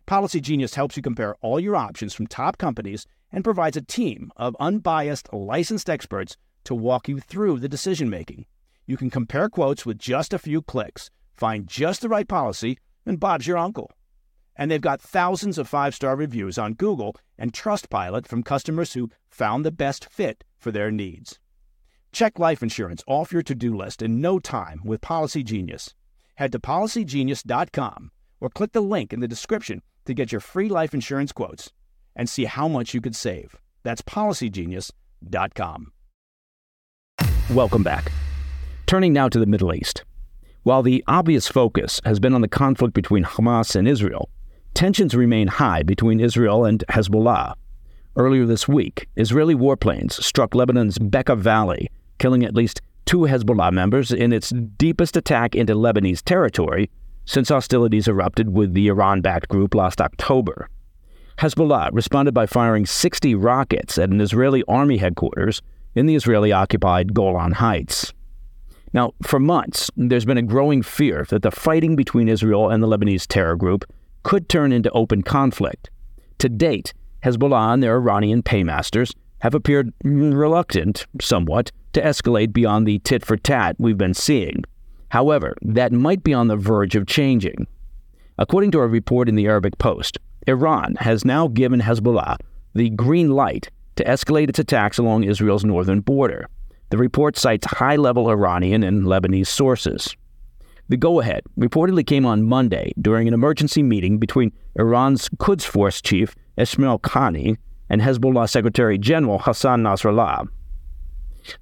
Policy 0.06 0.40
Genius 0.40 0.76
helps 0.76 0.96
you 0.96 1.04
compare 1.04 1.36
all 1.42 1.60
your 1.60 1.76
options 1.76 2.14
from 2.14 2.28
top 2.28 2.58
companies 2.58 3.08
and 3.32 3.44
provides 3.44 3.76
a 3.76 3.82
team 3.82 4.32
of 4.38 4.56
unbiased, 4.60 5.34
licensed 5.34 5.90
experts 5.90 6.38
to 6.64 6.76
walk 6.76 7.10
you 7.10 7.20
through 7.20 7.60
the 7.60 7.68
decision 7.68 8.10
making. 8.10 8.46
You 8.86 8.96
can 8.96 9.10
compare 9.10 9.50
quotes 9.50 9.86
with 9.86 9.98
just 9.98 10.34
a 10.34 10.40
few 10.40 10.62
clicks, 10.62 11.10
find 11.36 11.68
just 11.68 12.02
the 12.02 12.10
right 12.10 12.28
policy, 12.28 12.78
and 13.06 13.20
Bob's 13.20 13.48
your 13.48 13.58
uncle. 13.58 13.92
And 14.58 14.72
they've 14.72 14.82
got 14.82 15.02
thousands 15.02 15.58
of 15.58 15.68
five 15.68 15.94
star 15.94 16.16
reviews 16.16 16.58
on 16.58 16.74
Google 16.74 17.16
and 17.38 17.54
Trustpilot 17.54 18.28
from 18.28 18.44
customers 18.44 18.94
who 18.94 19.12
found 19.30 19.64
the 19.64 19.72
best 19.72 20.06
fit 20.06 20.44
for 20.58 20.72
their 20.72 20.92
needs. 20.92 21.40
Check 22.12 22.40
life 22.40 22.64
insurance 22.64 23.04
off 23.06 23.32
your 23.32 23.44
to 23.44 23.54
do 23.54 23.76
list 23.76 24.02
in 24.02 24.20
no 24.20 24.40
time 24.40 24.82
with 24.84 25.02
Policy 25.02 25.44
Genius. 25.44 25.94
Head 26.36 26.52
to 26.52 26.60
policygenius.com 26.60 28.12
or 28.40 28.50
click 28.50 28.72
the 28.72 28.82
link 28.82 29.14
in 29.14 29.20
the 29.20 29.28
description 29.28 29.82
to 30.06 30.14
get 30.14 30.32
your 30.32 30.42
free 30.42 30.70
life 30.70 30.94
insurance 30.94 31.32
quotes 31.32 31.72
and 32.16 32.28
see 32.28 32.46
how 32.46 32.68
much 32.68 32.94
you 32.94 33.02
could 33.02 33.16
save. 33.16 33.56
That's 33.84 34.02
policygenius.com. 34.02 35.92
Welcome 37.54 37.84
back. 37.84 38.12
Turning 38.88 39.14
now 39.14 39.30
to 39.30 39.40
the 39.40 39.46
Middle 39.46 39.74
East. 39.74 40.04
While 40.64 40.84
the 40.84 41.04
obvious 41.08 41.48
focus 41.48 42.02
has 42.04 42.20
been 42.20 42.34
on 42.34 42.42
the 42.42 42.48
conflict 42.48 42.94
between 42.94 43.24
Hamas 43.24 43.76
and 43.76 43.88
Israel, 43.88 44.30
tensions 44.78 45.16
remain 45.16 45.48
high 45.48 45.82
between 45.82 46.20
Israel 46.20 46.64
and 46.64 46.84
Hezbollah. 46.88 47.56
Earlier 48.16 48.46
this 48.46 48.68
week, 48.68 49.10
Israeli 49.16 49.56
warplanes 49.56 50.12
struck 50.12 50.54
Lebanon's 50.54 51.00
Bekaa 51.00 51.36
Valley, 51.36 51.90
killing 52.20 52.44
at 52.46 52.54
least 52.54 52.82
two 53.08 53.22
Hezbollah 53.22 53.72
members 53.72 54.12
in 54.12 54.32
its 54.32 54.52
deepest 54.78 55.18
attack 55.18 55.56
into 55.56 55.74
Lebanese 55.74 56.22
territory 56.22 56.92
since 57.26 57.50
hostilities 57.50 58.08
erupted 58.08 58.54
with 58.54 58.76
the 58.76 58.88
Iran 58.88 59.22
backed 59.22 59.50
group 59.50 59.74
last 59.74 60.00
October. 60.00 60.70
Hezbollah 61.40 61.90
responded 61.92 62.36
by 62.36 62.46
firing 62.46 62.86
60 62.86 63.34
rockets 63.34 63.98
at 63.98 64.12
an 64.12 64.22
Israeli 64.22 64.64
army 64.68 64.98
headquarters 64.98 65.64
in 65.96 66.06
the 66.06 66.14
Israeli 66.14 66.52
occupied 66.52 67.16
Golan 67.16 67.54
Heights. 67.54 68.14
Now, 68.94 69.14
for 69.24 69.40
months, 69.40 69.90
there's 69.98 70.26
been 70.26 70.38
a 70.38 70.44
growing 70.44 70.84
fear 70.84 71.26
that 71.30 71.42
the 71.42 71.50
fighting 71.50 71.96
between 71.96 72.30
Israel 72.30 72.70
and 72.70 72.84
the 72.84 72.88
Lebanese 72.88 73.26
terror 73.26 73.56
group 73.56 73.84
could 74.28 74.50
turn 74.50 74.74
into 74.74 74.92
open 74.92 75.24
conflict. 75.24 75.90
To 76.40 76.50
date, 76.50 76.94
Hezbollah 77.24 77.74
and 77.74 77.82
their 77.82 77.96
Iranian 77.96 78.44
paymasters 78.44 79.14
have 79.40 79.56
appeared 79.56 79.94
reluctant, 80.04 81.06
somewhat, 81.22 81.72
to 81.94 82.02
escalate 82.02 82.52
beyond 82.52 82.86
the 82.86 83.00
tit 83.00 83.26
for 83.26 83.38
tat 83.38 83.78
we've 83.80 83.98
been 83.98 84.14
seeing. 84.14 84.66
However, 85.10 85.56
that 85.62 85.94
might 85.94 86.26
be 86.26 86.34
on 86.34 86.50
the 86.50 86.58
verge 86.58 86.94
of 86.94 87.08
changing. 87.08 87.68
According 88.38 88.72
to 88.72 88.80
a 88.80 88.88
report 88.88 89.30
in 89.30 89.36
the 89.36 89.46
Arabic 89.46 89.78
Post, 89.78 90.18
Iran 90.46 90.96
has 90.96 91.24
now 91.24 91.48
given 91.48 91.80
Hezbollah 91.80 92.36
the 92.76 92.90
green 92.90 93.32
light 93.32 93.70
to 93.96 94.04
escalate 94.04 94.50
its 94.50 94.60
attacks 94.60 94.98
along 94.98 95.24
Israel's 95.24 95.64
northern 95.64 96.02
border. 96.02 96.50
The 96.90 96.98
report 96.98 97.38
cites 97.38 97.66
high 97.68 97.96
level 97.96 98.30
Iranian 98.30 98.84
and 98.84 99.06
Lebanese 99.06 99.48
sources. 99.48 100.18
The 100.90 100.98
go 100.98 101.20
ahead 101.20 101.44
reportedly 101.60 102.06
came 102.06 102.26
on 102.26 102.44
Monday 102.44 102.94
during 103.02 103.28
an 103.28 103.34
emergency 103.34 103.84
meeting 103.84 104.20
between 104.20 104.54
Iran's 104.76 105.28
Quds 105.38 105.66
Force 105.66 106.02
chief 106.02 106.34
Ismail 106.58 107.00
Qaani 107.00 107.58
and 107.90 108.02
Hezbollah 108.02 108.50
Secretary 108.50 108.98
General 108.98 109.40
Hassan 109.40 109.84
Nasrallah. 109.84 110.48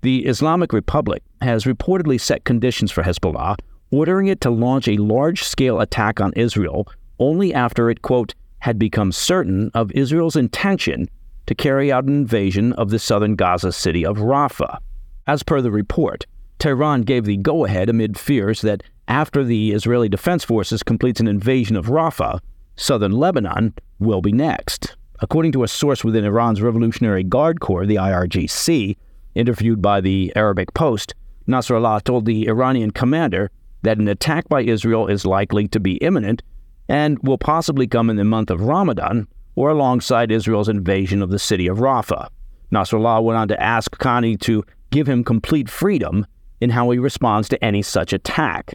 The 0.01 0.25
Islamic 0.25 0.73
Republic 0.73 1.23
has 1.41 1.65
reportedly 1.65 2.19
set 2.19 2.43
conditions 2.43 2.91
for 2.91 3.03
Hezbollah, 3.03 3.57
ordering 3.91 4.27
it 4.27 4.41
to 4.41 4.49
launch 4.49 4.87
a 4.87 4.97
large 4.97 5.43
scale 5.43 5.79
attack 5.79 6.21
on 6.21 6.33
Israel 6.33 6.87
only 7.19 7.53
after 7.53 7.89
it, 7.89 8.01
quote, 8.01 8.33
had 8.59 8.77
become 8.77 9.11
certain 9.11 9.71
of 9.73 9.91
Israel's 9.91 10.35
intention 10.35 11.07
to 11.45 11.55
carry 11.55 11.91
out 11.91 12.05
an 12.05 12.15
invasion 12.15 12.73
of 12.73 12.89
the 12.89 12.99
southern 12.99 13.35
Gaza 13.35 13.71
city 13.71 14.05
of 14.05 14.17
Rafah. 14.17 14.79
As 15.27 15.43
per 15.43 15.61
the 15.61 15.71
report, 15.71 16.25
Tehran 16.59 17.01
gave 17.01 17.25
the 17.25 17.37
go 17.37 17.65
ahead 17.65 17.89
amid 17.89 18.17
fears 18.17 18.61
that 18.61 18.83
after 19.07 19.43
the 19.43 19.71
Israeli 19.71 20.09
Defense 20.09 20.43
Forces 20.43 20.83
completes 20.83 21.19
an 21.19 21.27
invasion 21.27 21.75
of 21.75 21.87
Rafah, 21.87 22.39
southern 22.75 23.11
Lebanon 23.11 23.73
will 23.99 24.21
be 24.21 24.31
next. 24.31 24.95
According 25.19 25.51
to 25.53 25.63
a 25.63 25.67
source 25.67 26.03
within 26.03 26.25
Iran's 26.25 26.61
Revolutionary 26.61 27.23
Guard 27.23 27.59
Corps, 27.61 27.85
the 27.85 27.95
IRGC, 27.95 28.97
interviewed 29.35 29.81
by 29.81 30.01
the 30.01 30.33
Arabic 30.35 30.73
Post, 30.73 31.13
Nasrallah 31.47 32.03
told 32.03 32.25
the 32.25 32.47
Iranian 32.47 32.91
commander 32.91 33.51
that 33.83 33.97
an 33.97 34.07
attack 34.07 34.49
by 34.49 34.61
Israel 34.61 35.07
is 35.07 35.25
likely 35.25 35.67
to 35.67 35.79
be 35.79 35.95
imminent 35.97 36.41
and 36.89 37.19
will 37.19 37.37
possibly 37.37 37.87
come 37.87 38.09
in 38.09 38.15
the 38.15 38.23
month 38.23 38.49
of 38.49 38.61
Ramadan 38.61 39.27
or 39.55 39.69
alongside 39.69 40.31
Israel's 40.31 40.69
invasion 40.69 41.21
of 41.21 41.29
the 41.29 41.39
city 41.39 41.67
of 41.67 41.77
Rafah. 41.77 42.29
Nasrallah 42.71 43.23
went 43.23 43.37
on 43.37 43.47
to 43.49 43.61
ask 43.61 43.95
Qaani 43.97 44.39
to 44.41 44.63
give 44.91 45.07
him 45.07 45.23
complete 45.23 45.69
freedom 45.69 46.25
in 46.59 46.69
how 46.69 46.89
he 46.89 46.97
responds 46.97 47.47
to 47.49 47.63
any 47.63 47.81
such 47.81 48.11
attack. 48.11 48.73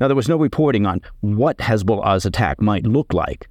Now, 0.00 0.08
there 0.08 0.16
was 0.16 0.28
no 0.28 0.38
reporting 0.38 0.86
on 0.86 1.02
what 1.20 1.58
Hezbollah's 1.58 2.24
attack 2.24 2.62
might 2.62 2.86
look 2.86 3.12
like. 3.12 3.48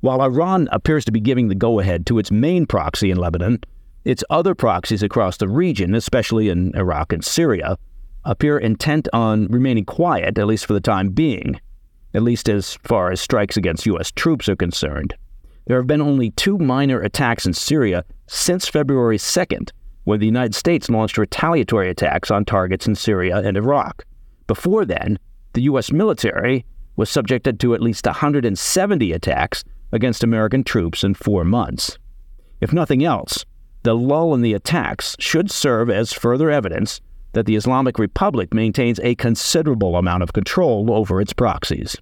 While 0.00 0.22
Iran 0.22 0.68
appears 0.70 1.04
to 1.06 1.12
be 1.12 1.20
giving 1.20 1.48
the 1.48 1.56
go 1.56 1.80
ahead 1.80 2.06
to 2.06 2.20
its 2.20 2.30
main 2.30 2.66
proxy 2.66 3.10
in 3.10 3.18
Lebanon, 3.18 3.60
its 4.04 4.22
other 4.30 4.54
proxies 4.54 5.02
across 5.02 5.38
the 5.38 5.48
region, 5.48 5.96
especially 5.96 6.50
in 6.50 6.74
Iraq 6.76 7.12
and 7.12 7.24
Syria, 7.24 7.76
appear 8.24 8.58
intent 8.58 9.08
on 9.12 9.48
remaining 9.48 9.84
quiet, 9.84 10.38
at 10.38 10.46
least 10.46 10.66
for 10.66 10.72
the 10.72 10.80
time 10.80 11.10
being, 11.10 11.60
at 12.14 12.22
least 12.22 12.48
as 12.48 12.74
far 12.84 13.10
as 13.10 13.20
strikes 13.20 13.56
against 13.56 13.86
U.S. 13.86 14.12
troops 14.12 14.48
are 14.48 14.56
concerned. 14.56 15.14
There 15.66 15.78
have 15.78 15.88
been 15.88 16.00
only 16.00 16.30
two 16.30 16.58
minor 16.58 17.00
attacks 17.00 17.44
in 17.44 17.54
Syria 17.54 18.04
since 18.28 18.68
February 18.68 19.18
2nd, 19.18 19.72
when 20.04 20.20
the 20.20 20.26
United 20.26 20.54
States 20.54 20.88
launched 20.88 21.18
retaliatory 21.18 21.90
attacks 21.90 22.30
on 22.30 22.44
targets 22.44 22.86
in 22.86 22.94
Syria 22.94 23.38
and 23.38 23.56
Iraq. 23.56 24.04
Before 24.46 24.84
then, 24.84 25.18
the 25.52 25.62
U.S. 25.62 25.92
military 25.92 26.64
was 26.96 27.10
subjected 27.10 27.60
to 27.60 27.74
at 27.74 27.80
least 27.80 28.06
170 28.06 29.12
attacks 29.12 29.64
against 29.92 30.24
American 30.24 30.64
troops 30.64 31.04
in 31.04 31.14
four 31.14 31.44
months. 31.44 31.98
If 32.60 32.72
nothing 32.72 33.04
else, 33.04 33.44
the 33.84 33.94
lull 33.94 34.34
in 34.34 34.42
the 34.42 34.54
attacks 34.54 35.16
should 35.18 35.50
serve 35.50 35.90
as 35.90 36.12
further 36.12 36.50
evidence 36.50 37.00
that 37.32 37.46
the 37.46 37.56
Islamic 37.56 37.98
Republic 37.98 38.52
maintains 38.52 38.98
a 39.00 39.14
considerable 39.14 39.96
amount 39.96 40.22
of 40.22 40.32
control 40.32 40.92
over 40.92 41.20
its 41.20 41.32
proxies. 41.32 41.96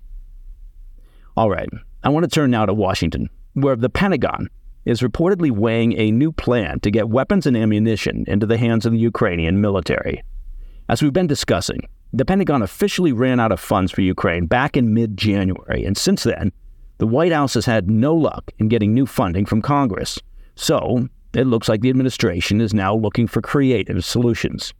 All 1.37 1.51
right, 1.51 1.69
I 2.03 2.09
want 2.09 2.25
to 2.25 2.31
turn 2.31 2.51
now 2.51 2.65
to 2.65 2.73
Washington, 2.73 3.29
where 3.53 3.77
the 3.77 3.91
Pentagon 3.91 4.49
is 4.87 5.01
reportedly 5.01 5.51
weighing 5.51 5.99
a 5.99 6.11
new 6.11 6.33
plan 6.33 6.81
to 6.81 6.91
get 6.91 7.09
weapons 7.09 7.47
and 7.47 7.57
ammunition 7.57 8.25
into 8.27 8.47
the 8.47 8.57
hands 8.57 8.87
of 8.87 8.93
the 8.93 8.99
Ukrainian 8.99 9.61
military. 9.61 10.23
As 10.89 11.03
we've 11.03 11.13
been 11.13 11.27
discussing, 11.27 11.81
the 12.17 12.25
Pentagon 12.25 12.63
officially 12.63 13.13
ran 13.13 13.39
out 13.39 13.53
of 13.53 13.61
funds 13.61 13.93
for 13.93 14.01
Ukraine 14.01 14.47
back 14.47 14.75
in 14.75 14.95
mid 14.95 15.19
January, 15.19 15.85
and 15.85 15.99
since 15.99 16.23
then, 16.23 16.51
the 16.97 17.07
White 17.07 17.31
House 17.31 17.53
has 17.53 17.67
had 17.67 17.91
no 17.91 18.15
luck 18.15 18.51
in 18.59 18.69
getting 18.69 18.95
new 18.95 19.05
funding 19.05 19.45
from 19.45 19.61
Congress. 19.61 20.19
So, 20.55 21.09
it 21.35 21.47
looks 21.47 21.69
like 21.69 21.83
the 21.83 21.91
administration 21.91 22.63
is 22.63 22.73
now 22.73 22.95
looking 22.95 23.27
for 23.27 23.43
creative 23.43 24.03
solutions. 24.03 24.73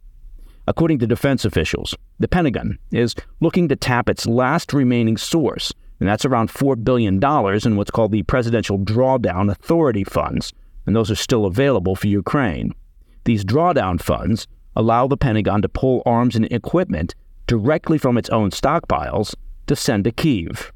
According 0.65 0.97
to 0.99 1.07
defense 1.07 1.45
officials, 1.45 1.93
the 2.17 2.27
Pentagon 2.27 2.79
is 2.91 3.13
looking 3.39 3.67
to 3.67 3.75
tap 3.75 4.09
its 4.09 4.25
last 4.25 4.73
remaining 4.73 5.15
source, 5.15 5.71
and 5.99 6.09
that's 6.09 6.25
around 6.25 6.49
$4 6.49 6.83
billion 6.83 7.23
in 7.23 7.75
what's 7.75 7.91
called 7.91 8.11
the 8.11 8.23
Presidential 8.23 8.79
Drawdown 8.79 9.51
Authority 9.51 10.03
funds, 10.03 10.53
and 10.87 10.95
those 10.95 11.11
are 11.11 11.15
still 11.15 11.45
available 11.45 11.95
for 11.95 12.07
Ukraine. 12.07 12.73
These 13.25 13.45
drawdown 13.45 14.01
funds 14.01 14.47
allow 14.75 15.05
the 15.05 15.17
Pentagon 15.17 15.61
to 15.61 15.69
pull 15.69 16.01
arms 16.05 16.35
and 16.35 16.51
equipment 16.51 17.13
directly 17.47 17.97
from 17.97 18.17
its 18.17 18.29
own 18.29 18.51
stockpiles 18.51 19.35
to 19.67 19.75
send 19.75 20.03
to 20.03 20.11
Kiev. 20.11 20.71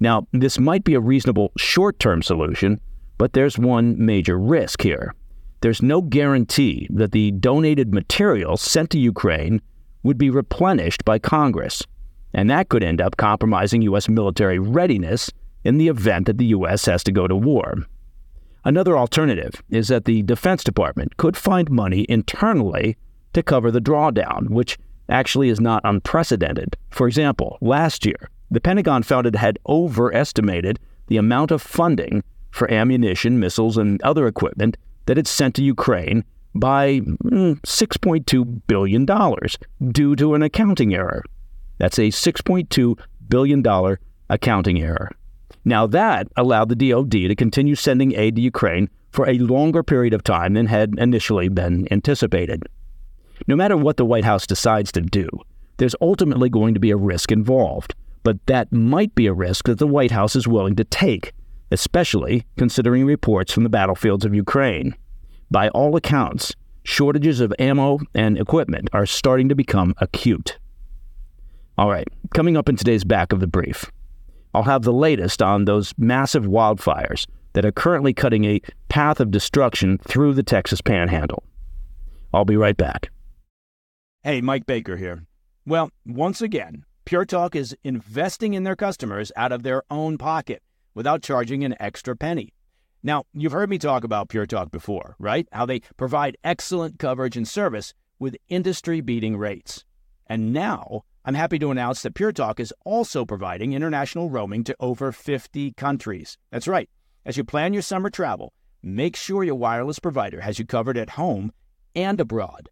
Now, 0.00 0.26
this 0.32 0.58
might 0.58 0.84
be 0.84 0.94
a 0.94 1.00
reasonable 1.00 1.52
short 1.56 1.98
term 1.98 2.22
solution, 2.22 2.80
but 3.18 3.34
there's 3.34 3.58
one 3.58 4.04
major 4.04 4.38
risk 4.38 4.82
here. 4.82 5.14
There's 5.60 5.82
no 5.82 6.00
guarantee 6.00 6.88
that 6.90 7.12
the 7.12 7.30
donated 7.30 7.94
material 7.94 8.56
sent 8.56 8.90
to 8.90 8.98
Ukraine 8.98 9.60
would 10.02 10.18
be 10.18 10.30
replenished 10.30 11.04
by 11.04 11.18
Congress. 11.18 11.84
and 12.34 12.48
that 12.50 12.68
could 12.68 12.82
end 12.82 13.00
up 13.00 13.16
compromising 13.16 13.82
U.S. 13.82 14.08
military 14.08 14.58
readiness 14.58 15.30
in 15.64 15.76
the 15.78 15.88
event 15.88 16.26
that 16.26 16.38
the 16.38 16.46
U.S. 16.46 16.86
has 16.86 17.04
to 17.04 17.12
go 17.12 17.28
to 17.28 17.36
war. 17.36 17.74
Another 18.64 18.96
alternative 18.96 19.62
is 19.70 19.88
that 19.88 20.04
the 20.04 20.22
Defense 20.22 20.64
Department 20.64 21.16
could 21.16 21.36
find 21.36 21.70
money 21.70 22.06
internally 22.08 22.96
to 23.34 23.42
cover 23.42 23.70
the 23.70 23.80
drawdown, 23.80 24.48
which 24.50 24.78
actually 25.12 25.48
is 25.48 25.60
not 25.60 25.82
unprecedented. 25.84 26.76
For 26.90 27.06
example, 27.06 27.58
last 27.60 28.04
year, 28.04 28.30
the 28.50 28.60
Pentagon 28.60 29.02
found 29.02 29.26
it 29.26 29.36
had 29.36 29.58
overestimated 29.68 30.78
the 31.06 31.16
amount 31.16 31.50
of 31.50 31.62
funding 31.62 32.24
for 32.50 32.70
ammunition, 32.70 33.38
missiles, 33.38 33.76
and 33.76 34.00
other 34.02 34.26
equipment 34.26 34.76
that 35.06 35.18
it 35.18 35.26
sent 35.26 35.54
to 35.56 35.64
Ukraine 35.64 36.24
by 36.54 37.00
mm, 37.00 37.60
$6.2 37.60 38.60
billion 38.66 39.92
due 39.92 40.16
to 40.16 40.34
an 40.34 40.42
accounting 40.42 40.94
error. 40.94 41.22
That's 41.78 41.98
a 41.98 42.08
$6.2 42.08 42.98
billion 43.28 43.96
accounting 44.28 44.82
error. 44.82 45.10
Now, 45.64 45.86
that 45.86 46.28
allowed 46.36 46.68
the 46.68 46.90
DoD 46.90 47.10
to 47.10 47.34
continue 47.34 47.74
sending 47.74 48.14
aid 48.14 48.36
to 48.36 48.42
Ukraine 48.42 48.90
for 49.10 49.28
a 49.28 49.38
longer 49.38 49.82
period 49.82 50.14
of 50.14 50.24
time 50.24 50.54
than 50.54 50.66
had 50.66 50.94
initially 50.98 51.48
been 51.48 51.86
anticipated. 51.90 52.64
No 53.46 53.56
matter 53.56 53.76
what 53.76 53.96
the 53.96 54.04
White 54.04 54.24
House 54.24 54.46
decides 54.46 54.92
to 54.92 55.00
do, 55.00 55.28
there's 55.78 55.96
ultimately 56.00 56.48
going 56.48 56.74
to 56.74 56.80
be 56.80 56.90
a 56.90 56.96
risk 56.96 57.32
involved, 57.32 57.94
but 58.22 58.44
that 58.46 58.72
might 58.72 59.14
be 59.14 59.26
a 59.26 59.32
risk 59.32 59.66
that 59.66 59.78
the 59.78 59.86
White 59.86 60.12
House 60.12 60.36
is 60.36 60.46
willing 60.46 60.76
to 60.76 60.84
take, 60.84 61.32
especially 61.70 62.44
considering 62.56 63.04
reports 63.04 63.52
from 63.52 63.64
the 63.64 63.68
battlefields 63.68 64.24
of 64.24 64.34
Ukraine. 64.34 64.94
By 65.50 65.68
all 65.70 65.96
accounts, 65.96 66.54
shortages 66.84 67.40
of 67.40 67.52
ammo 67.58 67.98
and 68.14 68.38
equipment 68.38 68.88
are 68.92 69.06
starting 69.06 69.48
to 69.48 69.54
become 69.54 69.94
acute. 69.98 70.58
All 71.78 71.90
right, 71.90 72.06
coming 72.34 72.56
up 72.56 72.68
in 72.68 72.76
today's 72.76 73.04
back 73.04 73.32
of 73.32 73.40
the 73.40 73.46
brief, 73.46 73.90
I'll 74.54 74.62
have 74.64 74.82
the 74.82 74.92
latest 74.92 75.42
on 75.42 75.64
those 75.64 75.94
massive 75.98 76.44
wildfires 76.44 77.26
that 77.54 77.64
are 77.64 77.72
currently 77.72 78.12
cutting 78.12 78.44
a 78.44 78.60
path 78.88 79.20
of 79.20 79.30
destruction 79.30 79.98
through 79.98 80.34
the 80.34 80.42
Texas 80.42 80.80
panhandle. 80.80 81.42
I'll 82.32 82.44
be 82.44 82.56
right 82.56 82.76
back. 82.76 83.10
Hey, 84.24 84.40
Mike 84.40 84.66
Baker 84.66 84.96
here. 84.96 85.26
Well, 85.66 85.90
once 86.06 86.40
again, 86.40 86.84
Pure 87.04 87.24
Talk 87.24 87.56
is 87.56 87.76
investing 87.82 88.54
in 88.54 88.62
their 88.62 88.76
customers 88.76 89.32
out 89.34 89.50
of 89.50 89.64
their 89.64 89.82
own 89.90 90.16
pocket 90.16 90.62
without 90.94 91.24
charging 91.24 91.64
an 91.64 91.74
extra 91.80 92.14
penny. 92.14 92.54
Now, 93.02 93.24
you've 93.34 93.50
heard 93.50 93.68
me 93.68 93.78
talk 93.78 94.04
about 94.04 94.28
Pure 94.28 94.46
Talk 94.46 94.70
before, 94.70 95.16
right? 95.18 95.48
How 95.50 95.66
they 95.66 95.80
provide 95.96 96.36
excellent 96.44 97.00
coverage 97.00 97.36
and 97.36 97.48
service 97.48 97.94
with 98.20 98.36
industry 98.48 99.00
beating 99.00 99.36
rates. 99.36 99.84
And 100.28 100.52
now, 100.52 101.02
I'm 101.24 101.34
happy 101.34 101.58
to 101.58 101.72
announce 101.72 102.02
that 102.02 102.14
Pure 102.14 102.34
Talk 102.34 102.60
is 102.60 102.72
also 102.84 103.24
providing 103.24 103.72
international 103.72 104.30
roaming 104.30 104.62
to 104.64 104.76
over 104.78 105.10
50 105.10 105.72
countries. 105.72 106.38
That's 106.52 106.68
right. 106.68 106.88
As 107.26 107.36
you 107.36 107.42
plan 107.42 107.72
your 107.72 107.82
summer 107.82 108.08
travel, 108.08 108.52
make 108.84 109.16
sure 109.16 109.42
your 109.42 109.56
wireless 109.56 109.98
provider 109.98 110.42
has 110.42 110.60
you 110.60 110.64
covered 110.64 110.96
at 110.96 111.10
home 111.10 111.50
and 111.96 112.20
abroad. 112.20 112.68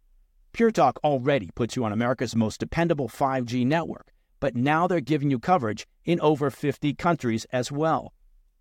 Pure 0.53 0.71
Talk 0.71 0.99
already 1.01 1.49
puts 1.55 1.77
you 1.77 1.85
on 1.85 1.93
America's 1.93 2.35
most 2.35 2.59
dependable 2.59 3.07
5G 3.07 3.65
network, 3.65 4.11
but 4.41 4.53
now 4.53 4.85
they're 4.85 4.99
giving 4.99 5.31
you 5.31 5.39
coverage 5.39 5.87
in 6.03 6.19
over 6.19 6.49
50 6.49 6.93
countries 6.95 7.45
as 7.53 7.71
well. 7.71 8.13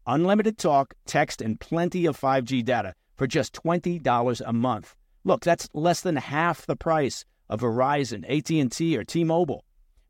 Unlimited 0.07 0.57
talk, 0.57 0.95
text, 1.05 1.43
and 1.43 1.59
plenty 1.59 2.07
of 2.07 2.19
5G 2.19 2.65
data 2.65 2.95
for 3.17 3.27
just 3.27 3.53
$20 3.55 4.41
a 4.47 4.53
month. 4.53 4.95
Look, 5.25 5.43
that's 5.43 5.69
less 5.75 6.01
than 6.01 6.15
half 6.15 6.65
the 6.65 6.77
price 6.77 7.25
of 7.49 7.61
Verizon, 7.61 8.25
AT&T, 8.29 8.97
or 8.97 9.03
T-Mobile. 9.03 9.65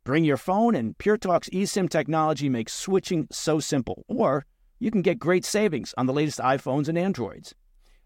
Bring 0.04 0.24
your 0.24 0.36
phone 0.36 0.74
and 0.74 0.96
Pure 0.98 1.18
Talk's 1.18 1.48
eSIM 1.48 1.88
technology 1.88 2.50
makes 2.50 2.74
switching 2.74 3.26
so 3.30 3.58
simple. 3.58 4.04
Or 4.06 4.44
you 4.78 4.90
can 4.90 5.02
get 5.02 5.18
great 5.18 5.46
savings 5.46 5.94
on 5.96 6.04
the 6.06 6.12
latest 6.12 6.40
iPhones 6.40 6.88
and 6.88 6.98
Androids. 6.98 7.54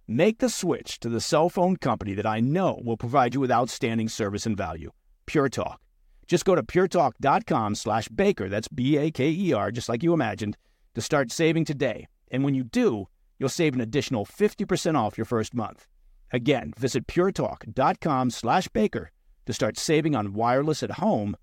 Make 0.06 0.38
the 0.38 0.50
switch 0.50 1.00
to 1.00 1.08
the 1.08 1.20
cell 1.20 1.48
phone 1.48 1.76
company 1.76 2.12
that 2.14 2.26
I 2.26 2.40
know 2.40 2.78
will 2.84 2.98
provide 2.98 3.32
you 3.32 3.40
with 3.40 3.50
outstanding 3.50 4.08
service 4.08 4.44
and 4.44 4.56
value. 4.56 4.90
Pure 5.24 5.48
Talk. 5.48 5.80
Just 6.26 6.44
go 6.44 6.54
to 6.54 6.62
puretalk.com 6.62 7.74
slash 7.74 8.08
baker, 8.08 8.48
that's 8.48 8.68
B-A-K-E-R, 8.68 9.70
just 9.70 9.88
like 9.88 10.02
you 10.02 10.12
imagined, 10.12 10.56
to 10.94 11.00
start 11.00 11.32
saving 11.32 11.64
today. 11.64 12.06
And 12.30 12.44
when 12.44 12.54
you 12.54 12.64
do, 12.64 13.08
you'll 13.38 13.48
save 13.48 13.74
an 13.74 13.80
additional 13.80 14.26
50% 14.26 14.96
off 14.96 15.16
your 15.16 15.24
first 15.24 15.54
month. 15.54 15.86
Again, 16.32 16.72
visit 16.76 17.06
puretalk.com 17.06 18.30
slash 18.30 18.68
baker 18.68 19.10
to 19.46 19.52
start 19.52 19.78
saving 19.78 20.14
on 20.14 20.34
wireless 20.34 20.82
at 20.82 20.92
home 20.92 21.36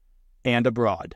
and 0.46 0.68
abroad. 0.68 1.16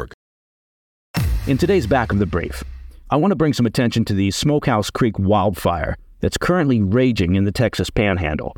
In 1.51 1.57
today's 1.57 1.85
back 1.85 2.13
of 2.13 2.19
the 2.19 2.25
brief, 2.25 2.63
I 3.09 3.17
want 3.17 3.33
to 3.33 3.35
bring 3.35 3.51
some 3.51 3.65
attention 3.65 4.05
to 4.05 4.13
the 4.13 4.31
Smokehouse 4.31 4.89
Creek 4.89 5.19
wildfire 5.19 5.97
that's 6.21 6.37
currently 6.37 6.81
raging 6.81 7.35
in 7.35 7.43
the 7.43 7.51
Texas 7.51 7.89
panhandle. 7.89 8.55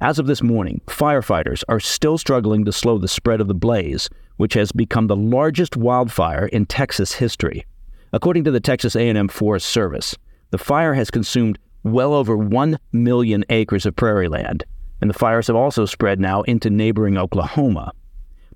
As 0.00 0.18
of 0.18 0.26
this 0.26 0.42
morning, 0.42 0.80
firefighters 0.88 1.62
are 1.68 1.78
still 1.78 2.18
struggling 2.18 2.64
to 2.64 2.72
slow 2.72 2.98
the 2.98 3.06
spread 3.06 3.40
of 3.40 3.46
the 3.46 3.54
blaze, 3.54 4.10
which 4.36 4.54
has 4.54 4.72
become 4.72 5.06
the 5.06 5.14
largest 5.14 5.76
wildfire 5.76 6.46
in 6.46 6.66
Texas 6.66 7.12
history. 7.12 7.64
According 8.12 8.42
to 8.42 8.50
the 8.50 8.58
Texas 8.58 8.96
A&M 8.96 9.28
Forest 9.28 9.66
Service, 9.68 10.16
the 10.50 10.58
fire 10.58 10.94
has 10.94 11.12
consumed 11.12 11.60
well 11.84 12.12
over 12.12 12.36
1 12.36 12.80
million 12.90 13.44
acres 13.48 13.86
of 13.86 13.94
prairie 13.94 14.26
land, 14.26 14.64
and 15.00 15.08
the 15.08 15.14
fires 15.14 15.46
have 15.46 15.54
also 15.54 15.86
spread 15.86 16.18
now 16.18 16.42
into 16.42 16.68
neighboring 16.68 17.16
Oklahoma. 17.16 17.92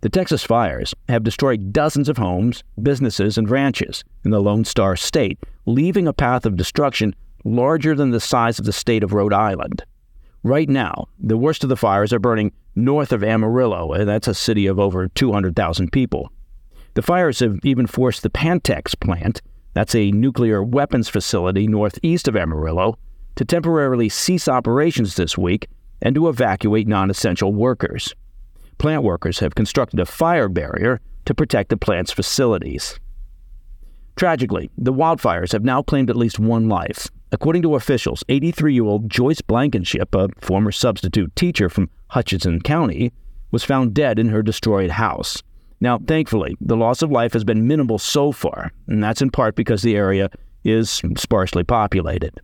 The 0.01 0.09
Texas 0.09 0.45
fires 0.45 0.95
have 1.09 1.25
destroyed 1.25 1.73
dozens 1.73 2.09
of 2.09 2.19
homes, 2.19 2.63
businesses, 2.81 3.37
and 3.37 3.51
ranches 3.51 4.05
in 4.25 4.31
the 4.31 4.41
Lone 4.41 4.65
Star 4.65 4.95
State, 4.95 5.41
leaving 5.67 6.07
a 6.07 6.13
path 6.13 6.47
of 6.47 6.57
destruction 6.57 7.17
larger 7.45 7.97
than 7.97 8.13
the 8.13 8.21
size 8.21 8.61
of 8.61 8.65
the 8.65 8.73
state 8.73 9.03
of 9.03 9.13
Rhode 9.13 9.33
Island. 9.33 9.83
Right 10.45 10.69
now, 10.69 11.09
the 11.19 11.37
worst 11.37 11.65
of 11.65 11.69
the 11.69 11.77
fires 11.77 12.13
are 12.13 12.21
burning 12.21 12.53
north 12.77 13.11
of 13.11 13.25
Amarillo, 13.25 13.93
and 13.93 14.09
that's 14.09 14.29
a 14.29 14.35
city 14.35 14.69
of 14.69 14.79
over 14.79 15.09
200,000 15.09 15.91
people. 15.91 16.31
The 16.95 17.03
fires 17.03 17.41
have 17.41 17.59
even 17.65 17.89
forced 17.89 18.23
the 18.23 18.31
Pantex 18.31 18.99
plant, 18.99 19.43
that's 19.75 19.97
a 19.97 20.13
nuclear 20.13 20.63
weapons 20.63 21.09
facility 21.09 21.67
northeast 21.67 22.29
of 22.29 22.37
Amarillo, 22.37 22.97
to 23.35 23.45
temporarily 23.45 24.09
cease 24.09 24.47
operations 24.47 25.17
this 25.17 25.37
week 25.37 25.69
and 26.01 26.15
to 26.15 26.29
evacuate 26.29 26.87
non 26.87 27.11
essential 27.11 27.53
workers 27.53 28.15
plant 28.79 29.03
workers 29.03 29.41
have 29.41 29.55
constructed 29.55 30.01
a 30.01 30.07
fire 30.07 30.49
barrier 30.49 31.01
to 31.25 31.35
protect 31.35 31.71
the 31.71 31.77
plant's 31.77 32.13
facilities. 32.13 32.99
Tragically, 34.17 34.71
the 34.77 34.93
wildfires 34.93 35.53
have 35.53 35.65
now 35.65 35.83
claimed 35.83 36.11
at 36.11 36.17
least 36.17 36.39
one 36.39 36.69
life. 36.69 37.09
According 37.31 37.63
to 37.63 37.75
officials, 37.75 38.25
83 38.29 38.75
year 38.75 38.85
old 38.85 39.11
Joyce 39.11 39.41
Blankenship, 39.41 40.15
a 40.15 40.29
former 40.41 40.73
substitute 40.73 41.35
teacher 41.37 41.69
from 41.69 41.91
Hutchinson 42.09 42.61
County, 42.61 43.13
was 43.51 43.65
found 43.65 43.95
dead 43.95 44.19
in 44.19 44.31
her 44.31 44.43
destroyed 44.43 44.91
house. 44.91 45.43
Now, 45.81 45.99
thankfully, 45.99 46.57
the 46.61 46.77
loss 46.77 47.03
of 47.03 47.13
life 47.13 47.33
has 47.35 47.45
been 47.45 47.69
minimal 47.69 47.99
so 47.99 48.33
far, 48.33 48.73
and 48.89 49.03
that's 49.03 49.23
in 49.23 49.31
part 49.31 49.55
because 49.55 49.83
the 49.83 49.97
area 49.97 50.31
is 50.65 51.03
sparsely 51.17 51.63
populated. 51.63 52.41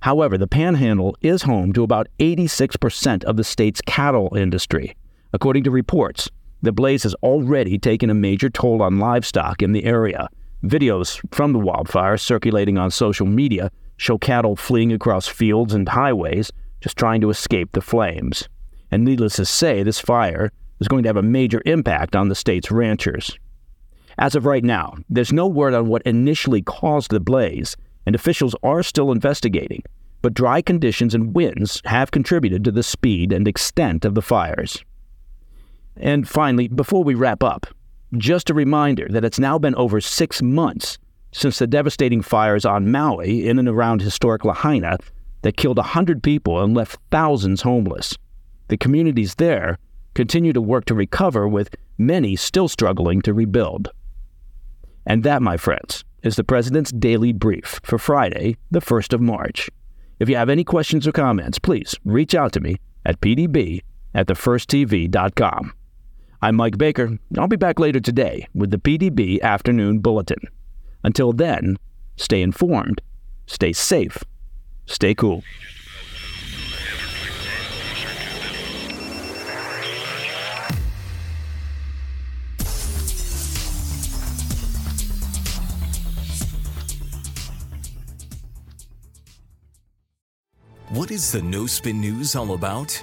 However, 0.00 0.38
the 0.38 0.46
panhandle 0.46 1.16
is 1.20 1.42
home 1.42 1.72
to 1.72 1.82
about 1.82 2.08
86% 2.20 3.24
of 3.24 3.36
the 3.36 3.42
state's 3.42 3.80
cattle 3.80 4.36
industry. 4.36 4.94
According 5.36 5.64
to 5.64 5.70
reports, 5.70 6.30
The 6.62 6.72
blaze 6.72 7.02
has 7.02 7.12
already 7.16 7.78
taken 7.78 8.08
a 8.08 8.14
major 8.14 8.48
toll 8.48 8.80
on 8.80 8.98
livestock 8.98 9.60
in 9.60 9.72
the 9.72 9.84
area. 9.84 10.30
Videos 10.64 11.20
from 11.30 11.52
the 11.52 11.58
wildfire 11.58 12.16
circulating 12.16 12.78
on 12.78 12.90
social 12.90 13.26
media 13.26 13.70
show 13.98 14.16
cattle 14.16 14.56
fleeing 14.56 14.92
across 14.92 15.28
fields 15.28 15.74
and 15.74 15.90
highways, 15.90 16.50
just 16.80 16.96
trying 16.96 17.20
to 17.20 17.28
escape 17.28 17.72
the 17.72 17.82
flames. 17.82 18.48
And 18.90 19.04
needless 19.04 19.36
to 19.36 19.44
say, 19.44 19.82
this 19.82 20.00
fire 20.00 20.50
is 20.80 20.88
going 20.88 21.02
to 21.02 21.10
have 21.10 21.18
a 21.18 21.22
major 21.22 21.60
impact 21.66 22.16
on 22.16 22.30
the 22.30 22.34
state's 22.34 22.70
ranchers. 22.70 23.38
As 24.16 24.34
of 24.34 24.46
right 24.46 24.64
now, 24.64 24.94
there's 25.10 25.34
no 25.34 25.46
word 25.46 25.74
on 25.74 25.86
what 25.86 26.00
initially 26.02 26.62
caused 26.62 27.10
the 27.10 27.20
blaze, 27.20 27.76
and 28.06 28.14
officials 28.14 28.56
are 28.62 28.82
still 28.82 29.12
investigating. 29.12 29.82
But 30.22 30.32
dry 30.32 30.62
conditions 30.62 31.14
and 31.14 31.34
winds 31.34 31.82
have 31.84 32.10
contributed 32.10 32.64
to 32.64 32.72
the 32.72 32.82
speed 32.82 33.34
and 33.34 33.46
extent 33.46 34.06
of 34.06 34.14
the 34.14 34.22
fires. 34.22 34.82
And 35.96 36.28
finally, 36.28 36.68
before 36.68 37.04
we 37.04 37.14
wrap 37.14 37.42
up, 37.42 37.66
just 38.16 38.50
a 38.50 38.54
reminder 38.54 39.08
that 39.10 39.24
it's 39.24 39.38
now 39.38 39.58
been 39.58 39.74
over 39.74 40.00
six 40.00 40.42
months 40.42 40.98
since 41.32 41.58
the 41.58 41.66
devastating 41.66 42.22
fires 42.22 42.64
on 42.64 42.90
Maui 42.90 43.46
in 43.46 43.58
and 43.58 43.68
around 43.68 44.00
historic 44.00 44.44
Lahaina 44.44 44.98
that 45.42 45.56
killed 45.56 45.76
100 45.76 46.22
people 46.22 46.62
and 46.62 46.74
left 46.74 46.98
thousands 47.10 47.62
homeless. 47.62 48.16
The 48.68 48.76
communities 48.76 49.34
there 49.34 49.78
continue 50.14 50.52
to 50.52 50.62
work 50.62 50.86
to 50.86 50.94
recover, 50.94 51.46
with 51.46 51.74
many 51.98 52.36
still 52.36 52.68
struggling 52.68 53.20
to 53.22 53.34
rebuild. 53.34 53.90
And 55.04 55.22
that, 55.24 55.42
my 55.42 55.56
friends, 55.56 56.04
is 56.22 56.36
the 56.36 56.44
President's 56.44 56.90
Daily 56.90 57.32
Brief 57.32 57.80
for 57.84 57.98
Friday, 57.98 58.56
the 58.70 58.80
1st 58.80 59.12
of 59.12 59.20
March. 59.20 59.70
If 60.18 60.28
you 60.28 60.36
have 60.36 60.48
any 60.48 60.64
questions 60.64 61.06
or 61.06 61.12
comments, 61.12 61.58
please 61.58 61.94
reach 62.04 62.34
out 62.34 62.52
to 62.54 62.60
me 62.60 62.76
at 63.04 63.20
pdb 63.20 63.82
at 64.14 64.26
thefirsttv.com. 64.26 65.74
I'm 66.46 66.54
Mike 66.54 66.78
Baker. 66.78 67.18
I'll 67.36 67.48
be 67.48 67.56
back 67.56 67.80
later 67.80 67.98
today 67.98 68.46
with 68.54 68.70
the 68.70 68.78
PDB 68.78 69.40
Afternoon 69.42 69.98
Bulletin. 69.98 70.38
Until 71.02 71.32
then, 71.32 71.76
stay 72.16 72.40
informed, 72.40 73.00
stay 73.48 73.72
safe, 73.72 74.22
stay 74.84 75.12
cool. 75.12 75.42
What 90.90 91.10
is 91.10 91.32
the 91.32 91.42
No 91.42 91.66
Spin 91.66 92.00
News 92.00 92.36
all 92.36 92.54
about? 92.54 93.02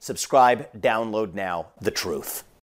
Subscribe, 0.00 0.72
download 0.80 1.34
now, 1.34 1.68
The 1.80 1.90
Truth. 1.90 2.44